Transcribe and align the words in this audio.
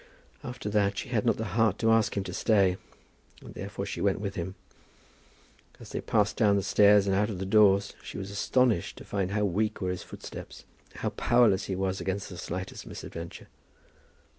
After 0.43 0.67
that 0.71 0.97
she 0.97 1.09
had 1.09 1.27
not 1.27 1.37
the 1.37 1.45
heart 1.53 1.77
to 1.77 1.91
ask 1.91 2.17
him 2.17 2.23
to 2.23 2.33
stay, 2.33 2.77
and 3.39 3.53
therefore 3.53 3.85
she 3.85 4.01
went 4.01 4.19
with 4.19 4.33
him. 4.33 4.55
As 5.79 5.91
they 5.91 6.01
passed 6.01 6.35
down 6.37 6.55
the 6.55 6.63
stairs 6.63 7.05
and 7.05 7.15
out 7.15 7.29
of 7.29 7.37
the 7.37 7.45
doors 7.45 7.93
she 8.01 8.17
was 8.17 8.31
astonished 8.31 8.97
to 8.97 9.05
find 9.05 9.29
how 9.29 9.45
weak 9.45 9.79
were 9.79 9.91
his 9.91 10.01
footsteps, 10.01 10.65
how 10.95 11.09
powerless 11.09 11.65
he 11.65 11.75
was 11.75 12.01
against 12.01 12.29
the 12.29 12.37
slightest 12.39 12.87
misadventure. 12.87 13.47